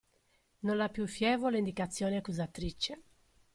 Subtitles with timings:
[0.63, 3.01] Non la più fievole indicazione accusatrice!